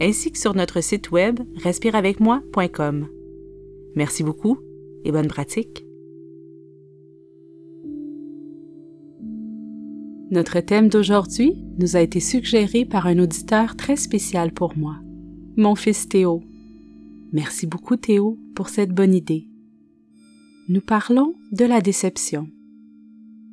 [0.00, 3.08] ainsi que sur notre site web respireavecmoi.com.
[3.94, 4.58] Merci beaucoup
[5.04, 5.84] et bonne pratique.
[10.30, 14.96] Notre thème d'aujourd'hui nous a été suggéré par un auditeur très spécial pour moi,
[15.56, 16.42] mon fils Théo.
[17.32, 19.48] Merci beaucoup Théo pour cette bonne idée.
[20.68, 22.46] Nous parlons de la déception.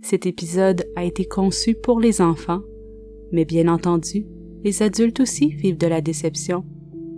[0.02, 2.62] Cet épisode a été conçu pour les enfants,
[3.32, 4.26] mais bien entendu,
[4.66, 6.66] les adultes aussi vivent de la déception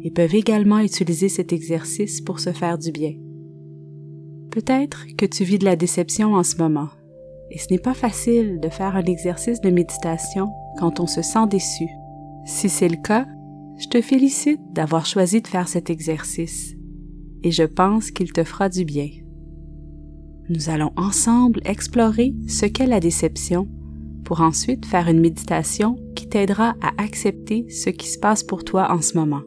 [0.03, 3.13] et peuvent également utiliser cet exercice pour se faire du bien.
[4.51, 6.89] Peut-être que tu vis de la déception en ce moment
[7.49, 11.47] et ce n'est pas facile de faire un exercice de méditation quand on se sent
[11.49, 11.87] déçu.
[12.45, 13.25] Si c'est le cas,
[13.77, 16.75] je te félicite d'avoir choisi de faire cet exercice
[17.43, 19.09] et je pense qu'il te fera du bien.
[20.49, 23.69] Nous allons ensemble explorer ce qu'est la déception
[24.27, 28.91] pour ensuite faire une méditation qui t'aidera à accepter ce qui se passe pour toi
[28.91, 29.43] en ce moment.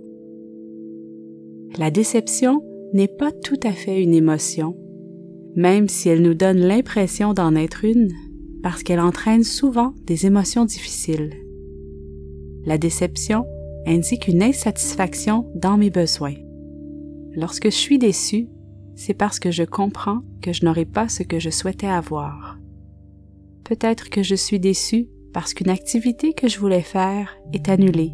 [1.77, 2.65] La déception
[2.95, 4.75] n'est pas tout à fait une émotion,
[5.55, 8.11] même si elle nous donne l'impression d'en être une,
[8.63, 11.35] parce qu'elle entraîne souvent des émotions difficiles.
[12.65, 13.45] La déception
[13.87, 16.37] indique une insatisfaction dans mes besoins.
[17.37, 18.49] Lorsque je suis déçu,
[18.95, 22.50] c'est parce que je comprends que je n'aurai pas ce que je souhaitais avoir.
[23.71, 28.11] Peut-être que je suis déçu parce qu'une activité que je voulais faire est annulée.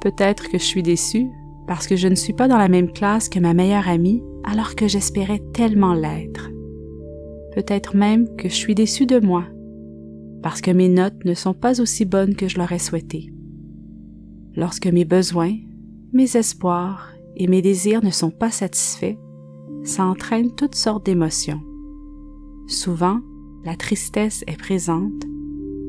[0.00, 1.26] Peut-être que je suis déçu
[1.66, 4.74] parce que je ne suis pas dans la même classe que ma meilleure amie alors
[4.74, 6.48] que j'espérais tellement l'être.
[7.54, 9.44] Peut-être même que je suis déçu de moi,
[10.42, 13.30] parce que mes notes ne sont pas aussi bonnes que je l'aurais souhaité.
[14.56, 15.56] Lorsque mes besoins,
[16.14, 19.18] mes espoirs et mes désirs ne sont pas satisfaits,
[19.84, 21.60] ça entraîne toutes sortes d'émotions.
[22.66, 23.20] Souvent,
[23.64, 25.24] la tristesse est présente,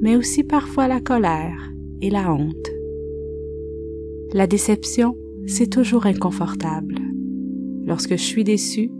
[0.01, 1.71] mais aussi parfois la colère
[2.01, 2.69] et la honte.
[4.33, 5.15] La déception,
[5.47, 6.95] c'est toujours inconfortable.
[7.85, 8.91] Lorsque je suis déçu,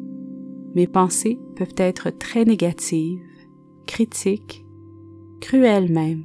[0.76, 3.22] mes pensées peuvent être très négatives,
[3.86, 4.66] critiques,
[5.42, 6.24] cruelles même.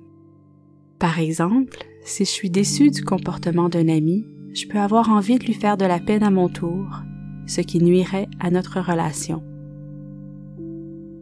[0.99, 5.45] Par exemple, si je suis déçu du comportement d'un ami, je peux avoir envie de
[5.45, 7.03] lui faire de la peine à mon tour,
[7.47, 9.43] ce qui nuirait à notre relation.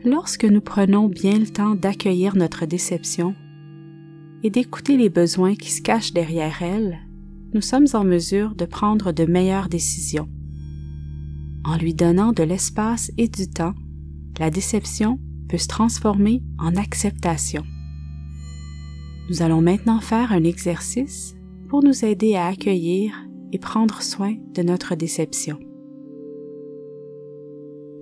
[0.04, 3.36] Lorsque nous prenons bien le temps d'accueillir notre déception
[4.42, 6.98] et d'écouter les besoins qui se cachent derrière elle,
[7.54, 10.28] nous sommes en mesure de prendre de meilleures décisions.
[11.64, 13.74] En lui donnant de l'espace et du temps,
[14.40, 17.62] la déception peut se transformer en acceptation.
[19.30, 21.36] Nous allons maintenant faire un exercice
[21.68, 23.12] pour nous aider à accueillir
[23.52, 25.60] et prendre soin de notre déception.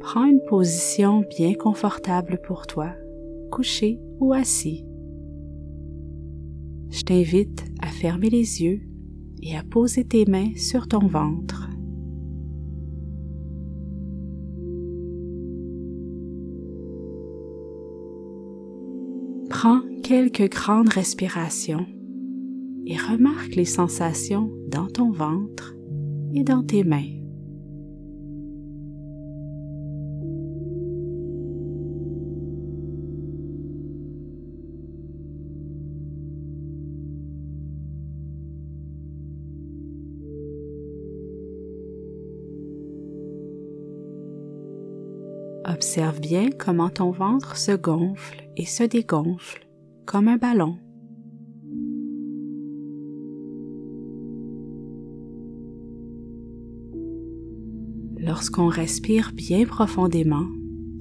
[0.01, 2.95] Prends une position bien confortable pour toi,
[3.51, 4.85] couché ou assis.
[6.89, 8.81] Je t'invite à fermer les yeux
[9.43, 11.69] et à poser tes mains sur ton ventre.
[19.51, 21.87] Prends quelques grandes respirations
[22.87, 25.77] et remarque les sensations dans ton ventre
[26.33, 27.20] et dans tes mains.
[45.83, 49.67] Observe bien comment ton ventre se gonfle et se dégonfle
[50.05, 50.77] comme un ballon.
[58.19, 60.45] Lorsqu'on respire bien profondément,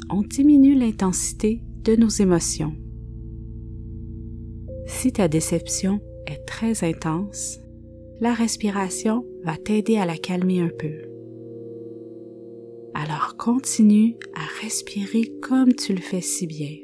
[0.10, 2.74] on diminue l'intensité de nos émotions.
[4.86, 7.60] Si ta déception est très intense,
[8.22, 11.10] la respiration va t'aider à la calmer un peu.
[12.94, 16.76] Alors continue à respirer comme tu le fais si bien.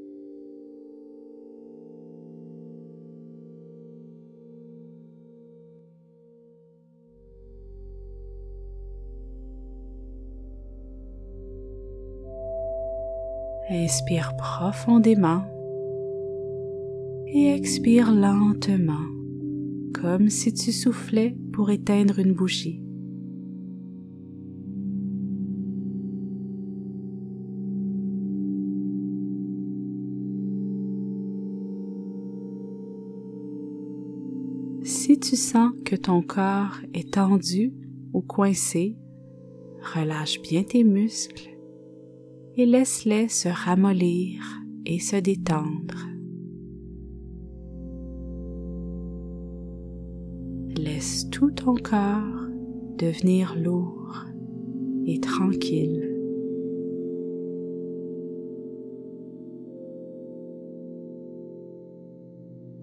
[13.69, 15.44] Inspire profondément
[17.28, 18.94] et expire lentement,
[19.94, 22.85] comme si tu soufflais pour éteindre une bougie.
[35.27, 37.74] Tu sens que ton corps est tendu
[38.13, 38.95] ou coincé,
[39.95, 41.50] relâche bien tes muscles
[42.56, 44.44] et laisse-les se ramollir
[44.86, 46.07] et se détendre.
[50.77, 52.48] Laisse tout ton corps
[53.00, 54.25] devenir lourd
[55.07, 56.12] et tranquille.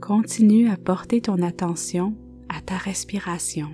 [0.01, 2.17] Continue à porter ton attention
[2.57, 3.69] à ta respiration.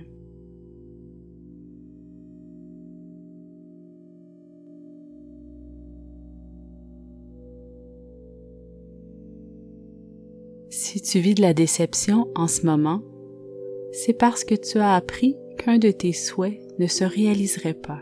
[10.69, 13.01] Si tu vis de la déception en ce moment,
[13.91, 18.01] c'est parce que tu as appris qu'un de tes souhaits ne se réaliserait pas.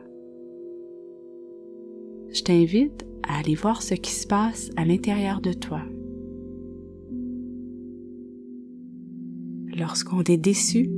[2.30, 5.82] Je t'invite à aller voir ce qui se passe à l'intérieur de toi.
[9.88, 10.92] Lorsqu'on est déçu,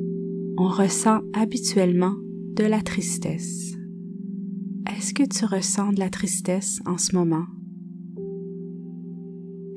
[0.57, 2.15] on ressent habituellement
[2.55, 3.75] de la tristesse.
[4.89, 7.45] Est-ce que tu ressens de la tristesse en ce moment?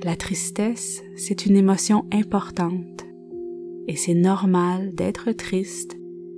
[0.02, 3.04] La tristesse, c'est une émotion importante
[3.86, 5.94] et c'est normal d'être triste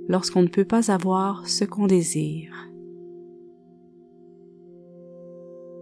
[0.09, 2.69] lorsqu'on ne peut pas avoir ce qu'on désire.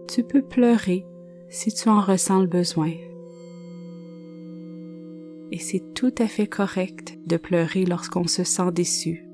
[0.06, 1.04] Tu peux pleurer
[1.48, 2.92] si tu en ressens le besoin
[5.54, 9.24] et c'est tout à fait correct de pleurer lorsqu'on se sent déçu.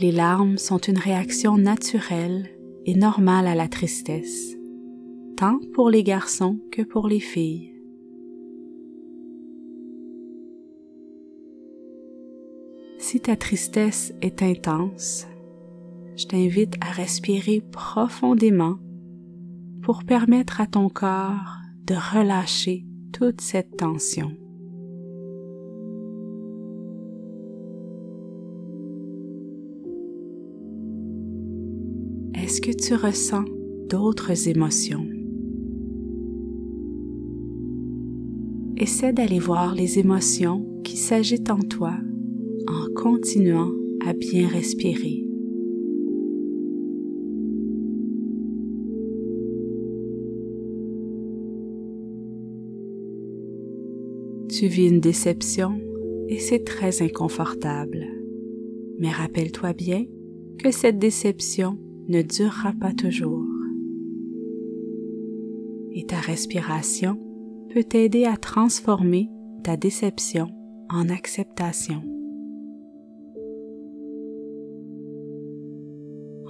[0.00, 2.48] Les larmes sont une réaction naturelle
[2.86, 4.56] et normale à la tristesse,
[5.36, 7.74] tant pour les garçons que pour les filles.
[12.96, 15.26] Si ta tristesse est intense,
[16.16, 18.78] je t'invite à respirer profondément
[19.82, 22.86] pour permettre à ton corps de relâcher
[23.40, 24.32] cette tension.
[32.34, 33.44] Est-ce que tu ressens
[33.88, 35.06] d'autres émotions?
[38.76, 41.94] Essaie d'aller voir les émotions qui s'agitent en toi
[42.66, 43.70] en continuant
[44.04, 45.21] à bien respirer.
[54.52, 55.80] Tu vis une déception
[56.28, 58.06] et c'est très inconfortable.
[58.98, 60.04] Mais rappelle-toi bien
[60.58, 61.78] que cette déception
[62.08, 63.46] ne durera pas toujours.
[65.94, 67.18] Et ta respiration
[67.72, 69.30] peut t'aider à transformer
[69.64, 70.48] ta déception
[70.90, 72.02] en acceptation.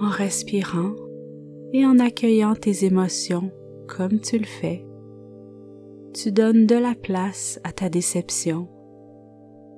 [0.01, 0.93] En respirant
[1.71, 3.49] et en accueillant tes émotions
[3.87, 4.85] comme tu le fais,
[6.13, 8.69] tu donnes de la place à ta déception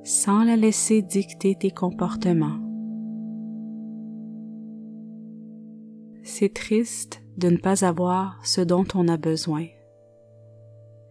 [0.03, 2.59] sans la laisser dicter tes comportements.
[6.23, 9.65] C'est triste de ne pas avoir ce dont on a besoin,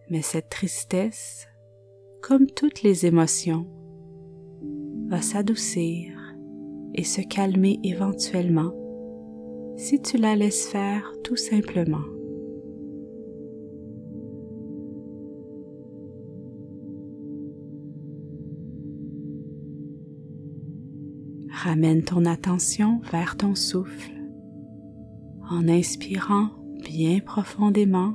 [0.09, 1.47] mais cette tristesse,
[2.21, 3.67] comme toutes les émotions,
[5.09, 6.17] va s'adoucir
[6.93, 8.73] et se calmer éventuellement
[9.75, 12.14] si tu la laisses faire tout simplement.
[21.65, 24.13] Ramène ton attention vers ton souffle
[25.49, 26.49] en inspirant
[26.83, 28.13] bien profondément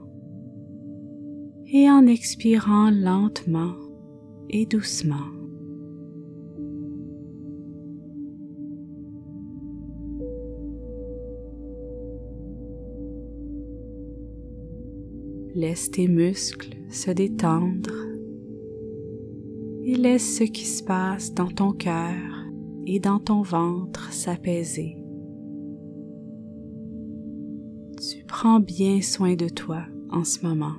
[1.66, 3.74] et en expirant lentement
[4.50, 5.16] et doucement.
[15.56, 17.96] Laisse tes muscles se détendre
[19.82, 22.39] et laisse ce qui se passe dans ton cœur
[22.86, 24.96] et dans ton ventre s'apaiser.
[28.00, 30.76] Tu prends bien soin de toi en ce moment.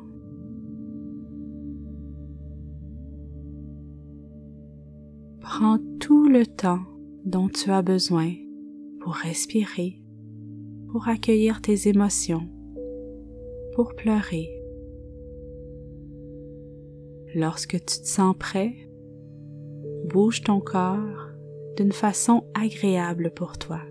[5.39, 6.81] Prends tout le temps
[7.25, 8.31] dont tu as besoin
[9.01, 10.01] pour respirer,
[10.91, 12.47] pour accueillir tes émotions,
[13.75, 14.49] pour pleurer.
[17.35, 18.73] Lorsque tu te sens prêt,
[20.09, 21.30] bouge ton corps
[21.77, 23.81] d'une façon agréable pour toi.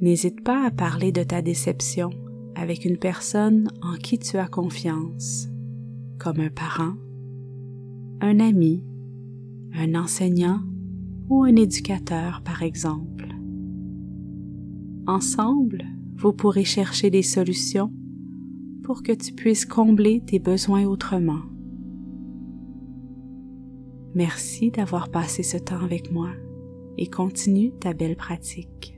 [0.00, 2.10] N'hésite pas à parler de ta déception
[2.54, 5.48] avec une personne en qui tu as confiance,
[6.18, 6.94] comme un parent,
[8.20, 8.84] un ami,
[9.74, 10.60] un enseignant
[11.28, 13.28] ou un éducateur par exemple.
[15.06, 15.84] Ensemble,
[16.16, 17.92] vous pourrez chercher des solutions
[18.88, 21.42] pour que tu puisses combler tes besoins autrement.
[24.14, 26.30] Merci d'avoir passé ce temps avec moi
[26.96, 28.97] et continue ta belle pratique.